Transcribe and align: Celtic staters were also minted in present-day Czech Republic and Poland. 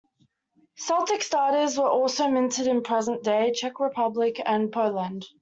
Celtic 0.77 1.21
staters 1.21 1.77
were 1.77 1.87
also 1.87 2.27
minted 2.27 2.65
in 2.65 2.81
present-day 2.81 3.51
Czech 3.53 3.79
Republic 3.79 4.41
and 4.43 4.71
Poland. 4.73 5.27